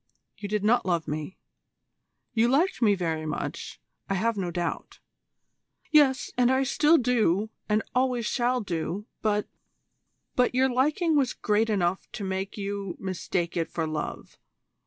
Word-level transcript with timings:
You 0.35 0.49
did 0.49 0.63
not 0.63 0.83
love 0.83 1.07
me. 1.07 1.37
You 2.33 2.47
liked 2.47 2.81
me 2.81 2.95
very 2.95 3.27
much, 3.27 3.79
I 4.09 4.15
have 4.15 4.35
no 4.35 4.49
doubt" 4.49 4.97
"Yes, 5.91 6.31
and 6.39 6.49
so 6.49 6.55
I 6.55 6.61
do 6.61 6.65
still, 6.65 7.49
and 7.69 7.83
always 7.93 8.25
shall 8.25 8.61
do, 8.61 9.05
but" 9.21 9.47
"But 10.35 10.55
your 10.55 10.69
liking 10.69 11.15
was 11.15 11.33
great 11.33 11.69
enough 11.69 12.11
to 12.13 12.23
make 12.23 12.57
you 12.57 12.97
mistake 12.99 13.55
it 13.55 13.69
for 13.69 13.85
love. 13.85 14.39